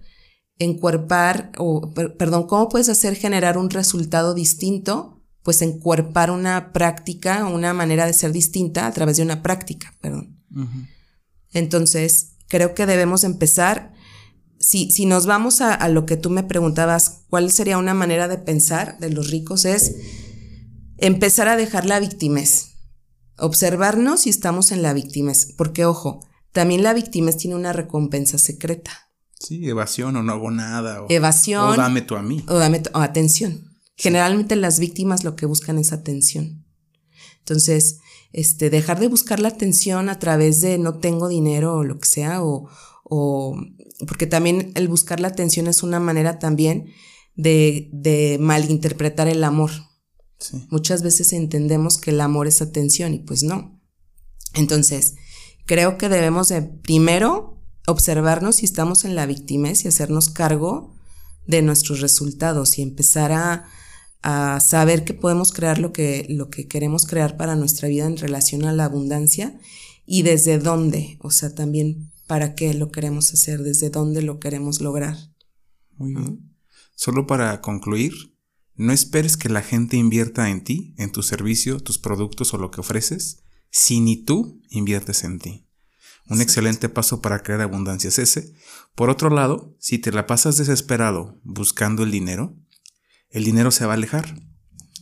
encuerpar, 0.59 1.53
o 1.59 1.93
perdón, 1.95 2.47
cómo 2.47 2.69
puedes 2.69 2.89
hacer 2.89 3.15
generar 3.15 3.59
un 3.59 3.71
resultado 3.71 4.35
distinto? 4.35 5.23
Pues 5.45 5.63
encuerpar 5.63 6.31
una 6.31 6.73
práctica, 6.73 7.47
una 7.47 7.75
manera 7.75 8.07
de 8.07 8.13
ser 8.13 8.33
distinta 8.33 8.87
a 8.87 8.93
través 8.93 9.19
de 9.19 9.23
una 9.23 9.43
práctica, 9.43 9.95
perdón. 10.01 10.43
Entonces, 11.53 12.37
creo 12.49 12.75
que 12.75 12.87
debemos 12.87 13.23
empezar 13.23 13.93
si, 14.63 14.91
si 14.93 15.07
nos 15.07 15.27
vamos 15.27 15.61
a, 15.61 15.89
lo 15.89 16.07
que 16.07 16.17
tú 16.17 16.31
me 16.31 16.45
preguntabas, 16.45 17.25
¿cuál 17.29 17.51
sería 17.51 17.79
una 17.79 17.95
manera 17.95 18.29
de 18.29 18.39
pensar 18.39 18.97
de 19.01 19.11
los 19.11 19.29
ricos? 19.29 19.65
Es 19.65 19.97
empezar 20.99 21.49
a 21.49 21.57
dejar 21.57 21.85
la 21.85 21.99
victimez, 21.99 22.77
observarnos 23.37 24.21
si 24.21 24.31
estamos 24.31 24.71
en 24.71 24.83
la 24.83 24.95
victimez, 24.95 25.53
porque 25.59 25.85
ojo, 25.85 26.21
también 26.53 26.85
la 26.85 26.95
victimez 26.95 27.39
tiene 27.39 27.57
una 27.57 27.73
recompensa 27.73 28.39
secreta. 28.39 29.11
Sí, 29.41 29.69
evasión 29.69 30.15
o 30.15 30.23
no 30.23 30.33
hago 30.33 30.53
nada. 30.53 31.03
O, 31.03 31.07
evasión. 31.09 31.71
O 31.71 31.77
dame 31.77 32.03
tú 32.03 32.15
a 32.15 32.23
mí. 32.23 32.45
O 32.47 32.55
dame 32.55 32.83
o 32.95 32.99
atención. 32.99 33.65
Generalmente 33.97 34.55
las 34.55 34.79
víctimas 34.79 35.25
lo 35.25 35.35
que 35.35 35.47
buscan 35.47 35.79
es 35.79 35.93
atención. 35.93 36.65
Entonces, 37.41 37.99
este, 38.33 38.71
dejar 38.71 39.01
de 39.01 39.09
buscar 39.09 39.41
la 39.41 39.49
atención 39.49 40.09
a 40.09 40.21
través 40.21 40.61
de 40.61 40.79
no 40.79 41.01
tengo 41.01 41.27
dinero 41.27 41.75
o 41.75 41.85
lo 41.85 41.99
que 41.99 42.09
sea, 42.09 42.45
o, 42.45 42.69
o 43.03 43.57
porque 44.07 44.27
también 44.27 44.73
el 44.75 44.89
buscar 44.89 45.21
la 45.21 45.29
atención 45.29 45.67
es 45.67 45.83
una 45.83 46.01
manera 46.01 46.39
también 46.39 46.93
de, 47.35 47.89
de 47.93 48.39
malinterpretar 48.41 49.29
el 49.29 49.45
amor. 49.45 49.71
Muchas 50.71 51.03
veces 51.03 51.33
entendemos 51.33 51.99
que 51.99 52.11
el 52.11 52.21
amor 52.21 52.47
es 52.47 52.63
atención 52.63 53.15
y 53.15 53.21
pues 53.21 53.43
no. 53.43 53.81
Entonces, 54.55 55.15
creo 55.67 55.99
que 55.99 56.09
debemos 56.09 56.49
de 56.49 56.63
primero 56.63 57.63
observarnos 57.87 58.57
si 58.57 58.67
estamos 58.67 59.05
en 59.05 59.15
la 59.15 59.27
víctima 59.27 59.69
y 59.71 59.89
hacernos 59.89 60.31
cargo 60.31 60.95
de 61.47 61.63
nuestros 61.63 62.01
resultados 62.01 62.79
y 62.79 62.83
empezar 62.83 63.33
a, 63.33 63.65
a 64.23 64.61
saber 64.61 65.05
que 65.05 65.15
podemos 65.15 65.53
crear 65.53 65.79
lo 65.79 65.93
que, 65.93 66.27
lo 66.29 66.49
que 66.49 66.69
queremos 66.69 67.07
crear 67.07 67.37
para 67.37 67.57
nuestra 67.57 67.89
vida 67.89 68.07
en 68.07 68.17
relación 68.17 68.65
a 68.65 68.73
la 68.73 68.85
abundancia 68.85 69.59
y 70.07 70.23
desde 70.23 70.59
dónde, 70.59 71.19
o 71.21 71.31
sea, 71.31 71.55
también 71.55 72.12
para 72.33 72.55
qué 72.55 72.73
lo 72.73 72.91
queremos 72.91 73.31
hacer, 73.35 73.63
desde 73.63 73.91
dónde 73.91 74.23
lo 74.23 74.41
queremos 74.41 74.81
lograr. 74.81 75.19
Muy 75.99 76.15
bien. 76.15 76.57
Solo 76.95 77.27
para 77.27 77.61
concluir, 77.61 78.15
no 78.75 78.95
esperes 78.95 79.37
que 79.37 79.51
la 79.51 79.61
gente 79.61 79.99
invierta 79.99 80.49
en 80.49 80.65
ti, 80.65 80.95
en 80.97 81.13
tu 81.13 81.23
servicio, 81.23 81.79
tus 81.79 81.99
productos 81.99 82.55
o 82.55 82.57
lo 82.57 82.71
que 82.71 82.81
ofreces, 82.81 83.43
si 83.71 84.01
ni 84.01 84.17
tú 84.17 84.63
inviertes 84.71 85.25
en 85.25 85.41
ti. 85.41 85.69
Un 86.27 86.41
excelente 86.41 86.89
paso 86.89 87.21
para 87.21 87.43
crear 87.43 87.61
abundancia 87.61 88.09
es 88.09 88.19
ese. 88.19 88.55
Por 88.95 89.11
otro 89.11 89.29
lado, 89.29 89.77
si 89.79 89.99
te 89.99 90.11
la 90.11 90.27
pasas 90.27 90.57
desesperado 90.57 91.39
buscando 91.45 92.03
el 92.03 92.11
dinero, 92.11 92.57
el 93.29 93.45
dinero 93.45 93.71
se 93.71 93.85
va 93.85 93.93
a 93.93 93.97
alejar. 93.97 94.41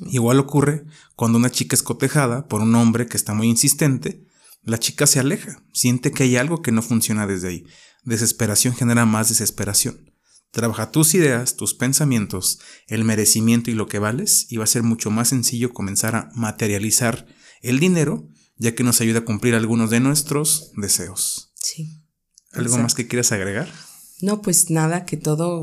Igual 0.01 0.41
ocurre 0.41 0.85
cuando 1.15 1.39
una 1.39 1.51
chica 1.51 1.77
es 1.77 1.85
cotejada 1.85 2.49
por 2.49 2.61
un 2.61 2.75
hombre 2.75 3.07
que 3.07 3.17
está 3.17 3.35
muy 3.35 3.47
insistente 3.47 4.27
la 4.62 4.79
chica 4.79 5.07
se 5.07 5.21
aleja, 5.21 5.62
siente 5.73 6.12
que 6.12 6.25
hay 6.25 6.37
algo 6.37 6.62
que 6.62 6.73
no 6.73 6.83
funciona 6.83 7.26
desde 7.26 7.49
ahí. 7.49 7.64
Desesperación 8.05 8.75
genera 8.75 9.07
más 9.07 9.29
desesperación. 9.29 10.11
Trabaja 10.50 10.90
tus 10.90 11.14
ideas, 11.14 11.57
tus 11.57 11.75
pensamientos, 11.75 12.59
el 12.88 13.05
merecimiento 13.05 13.71
y 13.71 13.75
lo 13.75 13.87
que 13.87 13.99
vales 13.99 14.47
y 14.50 14.57
va 14.57 14.64
a 14.64 14.69
ser 14.69 14.83
mucho 14.83 15.11
más 15.11 15.29
sencillo 15.29 15.73
comenzar 15.73 16.17
a 16.17 16.31
materializar 16.35 17.26
el 17.62 17.79
dinero 17.79 18.29
ya 18.61 18.75
que 18.75 18.85
nos 18.85 19.00
ayuda 19.00 19.21
a 19.21 19.25
cumplir 19.25 19.55
algunos 19.55 19.88
de 19.88 20.00
nuestros 20.00 20.73
deseos. 20.76 21.52
Sí. 21.55 22.05
¿Algo 22.52 22.76
más 22.79 22.95
que 22.95 23.09
quieras 23.09 23.33
agregar? 23.33 23.73
No, 24.21 24.43
pues 24.43 24.71
nada, 24.71 25.07
que 25.07 25.17
todo, 25.17 25.62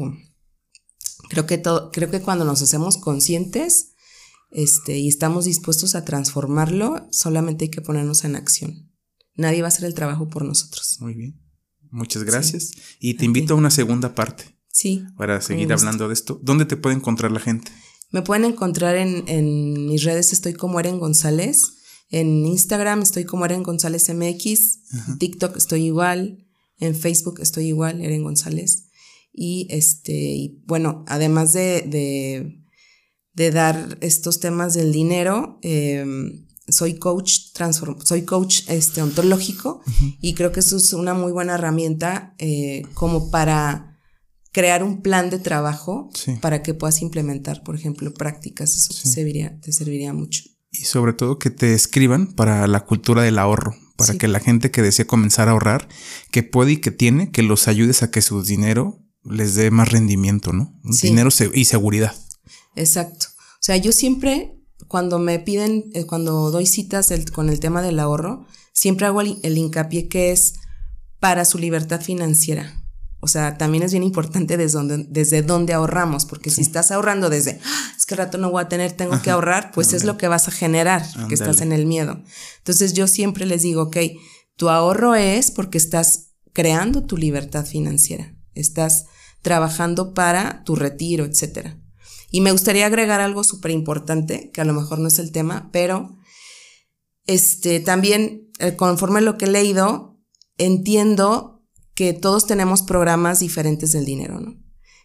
creo 1.29 1.45
que 1.45 1.59
todo, 1.59 1.91
creo 1.91 2.09
que 2.09 2.21
cuando 2.21 2.43
nos 2.43 2.61
hacemos 2.63 2.97
conscientes, 2.97 3.93
este, 4.49 4.97
y 4.97 5.07
estamos 5.07 5.45
dispuestos 5.45 5.93
a 5.93 6.05
transformarlo, 6.05 7.07
solamente 7.11 7.65
hay 7.65 7.69
que 7.69 7.81
ponernos 7.81 8.23
en 8.23 8.35
acción. 8.35 8.86
Nadie 9.37 9.61
va 9.61 9.67
a 9.67 9.69
hacer 9.69 9.85
el 9.85 9.93
trabajo 9.93 10.27
por 10.27 10.43
nosotros. 10.43 10.97
Muy 10.99 11.13
bien. 11.13 11.39
Muchas 11.89 12.23
gracias. 12.23 12.71
Y 12.99 13.13
te 13.13 13.25
invito 13.25 13.53
a 13.53 13.57
una 13.57 13.69
segunda 13.69 14.13
parte. 14.13 14.43
Sí. 14.67 15.05
Para 15.15 15.41
seguir 15.41 15.71
hablando 15.71 16.07
de 16.07 16.13
esto. 16.13 16.39
¿Dónde 16.43 16.65
te 16.65 16.77
puede 16.77 16.95
encontrar 16.95 17.31
la 17.31 17.39
gente? 17.39 17.71
Me 18.11 18.21
pueden 18.21 18.45
encontrar 18.45 18.95
en, 18.95 19.23
en 19.27 19.87
mis 19.87 20.03
redes, 20.03 20.33
estoy 20.33 20.53
como 20.53 20.79
Eren 20.79 20.99
González. 20.99 21.73
En 22.09 22.45
Instagram 22.45 23.01
estoy 23.01 23.25
como 23.25 23.45
Eren 23.45 23.63
González 23.63 24.09
MX. 24.13 25.17
TikTok 25.19 25.57
estoy 25.57 25.85
igual. 25.85 26.47
En 26.79 26.95
Facebook 26.95 27.39
estoy 27.41 27.67
igual, 27.67 28.01
Eren 28.01 28.23
González. 28.23 28.89
Y 29.33 29.67
este, 29.69 30.13
y 30.13 30.63
bueno, 30.65 31.03
además 31.07 31.53
de, 31.53 31.81
de, 31.81 32.63
de, 33.33 33.51
dar 33.51 33.97
estos 34.01 34.39
temas 34.39 34.73
del 34.73 34.91
dinero, 34.91 35.59
em, 35.61 36.46
soy 36.67 36.99
coach 36.99 37.51
transform 37.53 38.01
soy 38.01 38.23
coach 38.23 38.61
este, 38.67 39.01
ontológico 39.01 39.81
y 40.21 40.33
creo 40.33 40.51
que 40.51 40.59
eso 40.59 40.77
es 40.77 40.93
una 40.93 41.13
muy 41.13 41.31
buena 41.31 41.55
herramienta 41.55 42.35
eh, 42.37 42.83
como 42.93 43.31
para 43.31 43.97
crear 44.57 44.81
un 44.81 45.03
plan 45.03 45.29
de 45.29 45.37
trabajo 45.37 46.09
para 46.41 46.63
que 46.63 46.73
puedas 46.73 47.03
implementar, 47.03 47.61
por 47.61 47.75
ejemplo, 47.75 48.11
prácticas. 48.11 48.75
Eso 48.75 48.91
te, 48.91 49.07
serviría, 49.07 49.59
te 49.59 49.71
serviría 49.71 50.13
mucho. 50.13 50.45
Y 50.71 50.85
sobre 50.85 51.13
todo 51.13 51.37
que 51.37 51.51
te 51.51 51.75
escriban 51.75 52.33
para 52.33 52.65
la 52.65 52.79
cultura 52.79 53.21
del 53.21 53.37
ahorro, 53.37 53.75
para 53.97 54.15
que 54.15 54.27
la 54.27 54.39
gente 54.39 54.71
que 54.71 54.81
desea 54.81 55.05
comenzar 55.05 55.47
a 55.47 55.51
ahorrar, 55.51 55.87
que 56.31 56.41
puede 56.41 56.71
y 56.71 56.77
que 56.77 56.89
tiene, 56.89 57.29
que 57.29 57.43
los 57.43 57.67
ayudes 57.67 58.01
a 58.01 58.09
que 58.09 58.23
su 58.23 58.41
dinero 58.41 58.99
les 59.23 59.53
dé 59.53 59.69
más 59.69 59.91
rendimiento, 59.91 60.53
¿no? 60.53 60.73
Dinero 61.03 61.29
y 61.53 61.65
seguridad. 61.65 62.15
Exacto. 62.75 63.27
O 63.37 63.61
sea, 63.61 63.77
yo 63.77 63.91
siempre, 63.91 64.56
cuando 64.87 65.19
me 65.19 65.39
piden, 65.39 65.89
eh, 65.93 66.05
cuando 66.05 66.51
doy 66.51 66.65
citas 66.65 67.11
con 67.33 67.49
el 67.49 67.59
tema 67.59 67.81
del 67.81 67.99
ahorro, 67.99 68.45
siempre 68.73 69.05
hago 69.05 69.21
el 69.21 69.57
hincapié 69.57 70.07
que 70.07 70.31
es 70.31 70.53
para 71.19 71.45
su 71.45 71.57
libertad 71.57 72.01
financiera. 72.01 72.83
O 73.19 73.27
sea, 73.27 73.57
también 73.57 73.83
es 73.83 73.91
bien 73.91 74.03
importante 74.03 74.57
desde 74.57 74.77
dónde, 74.77 75.05
desde 75.09 75.41
dónde 75.41 75.73
ahorramos, 75.73 76.25
porque 76.25 76.51
si 76.51 76.61
estás 76.61 76.91
ahorrando 76.91 77.29
desde, 77.29 77.59
ah, 77.63 77.91
es 77.97 78.05
que 78.05 78.15
rato 78.15 78.37
no 78.37 78.51
voy 78.51 78.61
a 78.61 78.69
tener, 78.69 78.91
tengo 78.91 79.19
que 79.21 79.31
ahorrar, 79.31 79.71
pues 79.73 79.93
es 79.93 80.03
lo 80.03 80.17
que 80.17 80.27
vas 80.27 80.47
a 80.47 80.51
generar, 80.51 81.03
que 81.27 81.33
estás 81.33 81.61
en 81.61 81.71
el 81.71 81.87
miedo. 81.87 82.21
Entonces 82.59 82.93
yo 82.93 83.07
siempre 83.07 83.47
les 83.47 83.63
digo, 83.63 83.83
ok, 83.83 83.97
tu 84.55 84.69
ahorro 84.69 85.15
es 85.15 85.49
porque 85.49 85.79
estás 85.79 86.33
creando 86.53 87.03
tu 87.03 87.17
libertad 87.17 87.65
financiera, 87.65 88.35
estás 88.53 89.05
trabajando 89.41 90.13
para 90.13 90.63
tu 90.63 90.75
retiro, 90.75 91.25
etc. 91.25 91.75
Y 92.29 92.41
me 92.41 92.51
gustaría 92.51 92.85
agregar 92.85 93.21
algo 93.21 93.43
súper 93.43 93.71
importante, 93.71 94.51
que 94.51 94.61
a 94.61 94.65
lo 94.65 94.73
mejor 94.73 94.99
no 94.99 95.07
es 95.07 95.19
el 95.19 95.31
tema, 95.31 95.69
pero 95.71 96.17
este, 97.25 97.79
también, 97.79 98.51
eh, 98.59 98.75
conforme 98.75 99.21
lo 99.21 99.37
que 99.37 99.45
he 99.45 99.49
leído, 99.49 100.19
entiendo 100.57 101.63
que 101.93 102.13
todos 102.13 102.45
tenemos 102.45 102.83
programas 102.83 103.39
diferentes 103.39 103.91
del 103.91 104.05
dinero, 104.05 104.39
¿no? 104.39 104.55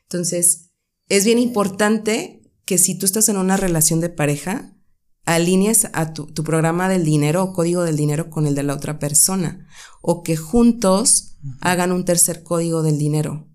Entonces, 0.03 0.73
es 1.09 1.25
bien 1.25 1.39
importante 1.39 2.43
que 2.65 2.79
si 2.79 2.97
tú 2.97 3.07
estás 3.07 3.29
en 3.29 3.37
una 3.37 3.57
relación 3.57 4.01
de 4.01 4.09
pareja, 4.09 4.77
alinees 5.25 5.89
a 5.93 6.13
tu, 6.13 6.27
programa 6.33 6.89
del 6.89 7.05
dinero 7.05 7.43
o 7.43 7.53
código 7.53 7.83
del 7.83 7.97
dinero 7.97 8.31
con 8.31 8.47
el 8.47 8.55
de 8.55 8.63
la 8.63 8.75
otra 8.75 8.99
persona, 8.99 9.67
o 10.01 10.23
que 10.23 10.37
juntos 10.37 11.39
hagan 11.61 11.93
un 11.93 12.05
tercer 12.05 12.43
código 12.43 12.83
del 12.83 12.99
dinero, 12.99 13.49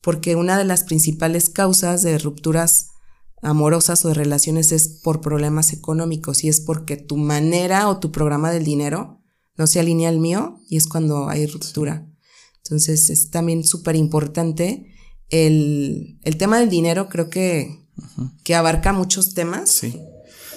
porque 0.00 0.36
una 0.36 0.58
de 0.58 0.64
las 0.64 0.84
principales 0.84 1.50
causas 1.50 2.02
de 2.02 2.18
rupturas 2.18 2.88
amorosas 3.44 4.04
o 4.04 4.08
de 4.08 4.14
relaciones 4.14 4.72
es 4.72 4.88
por 4.88 5.20
problemas 5.20 5.72
económicos 5.72 6.44
y 6.44 6.48
es 6.48 6.60
porque 6.60 6.96
tu 6.96 7.16
manera 7.16 7.88
o 7.88 7.98
tu 7.98 8.10
programa 8.10 8.50
del 8.50 8.64
dinero 8.64 9.20
no 9.56 9.66
se 9.66 9.80
alinea 9.80 10.08
al 10.08 10.18
mío 10.18 10.60
y 10.68 10.76
es 10.76 10.88
cuando 10.88 11.28
hay 11.28 11.46
ruptura. 11.46 12.06
Entonces 12.64 13.10
es 13.10 13.30
también 13.30 13.62
súper 13.62 13.96
importante. 13.96 14.90
El, 15.28 16.18
tema 16.38 16.58
del 16.58 16.70
dinero 16.70 17.08
creo 17.08 17.28
que, 17.28 17.86
que 18.42 18.54
abarca 18.54 18.92
muchos 18.92 19.34
temas. 19.34 19.70
Sí. 19.70 20.00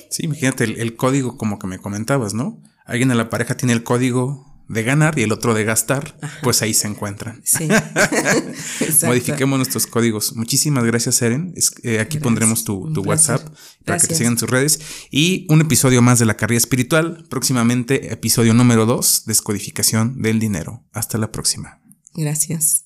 Sí, 0.09 0.23
imagínate 0.23 0.63
el, 0.63 0.95
código 0.95 1.37
como 1.37 1.59
que 1.59 1.67
me 1.67 1.79
comentabas, 1.79 2.33
¿no? 2.33 2.61
Alguien 2.85 3.11
en 3.11 3.17
la 3.17 3.29
pareja 3.29 3.57
tiene 3.57 3.73
el 3.73 3.83
código 3.83 4.46
de 4.67 4.83
ganar 4.83 5.17
y 5.17 5.23
el 5.23 5.31
otro 5.31 5.53
de 5.53 5.63
gastar, 5.63 6.17
pues 6.43 6.61
ahí 6.61 6.73
se 6.73 6.87
encuentran. 6.87 7.41
Sí. 7.45 7.67
Modifiquemos 9.05 9.57
nuestros 9.57 9.87
códigos. 9.87 10.35
Muchísimas 10.35 10.83
gracias, 10.83 11.21
Eren. 11.21 11.53
Eh, 11.83 11.99
aquí 11.99 12.19
pondremos 12.19 12.63
tu, 12.63 12.91
WhatsApp 13.01 13.41
para 13.85 13.99
que 13.99 14.07
te 14.07 14.15
sigan 14.15 14.35
tus 14.35 14.49
redes. 14.49 14.79
Y 15.11 15.45
un 15.49 15.61
episodio 15.61 16.01
más 16.01 16.19
de 16.19 16.25
la 16.25 16.35
carrera 16.35 16.57
espiritual. 16.57 17.25
Próximamente, 17.29 18.11
episodio 18.11 18.53
número 18.53 18.85
2, 18.85 19.23
descodificación 19.25 20.21
del 20.21 20.39
dinero. 20.39 20.85
Hasta 20.91 21.17
la 21.17 21.31
próxima. 21.31 21.81
Gracias. 22.13 22.85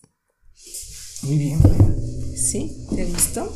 Muy 1.24 1.38
bien. 1.38 1.60
¿Sí? 2.36 2.72
¿Te 2.96 3.06
gustó? 3.06 3.56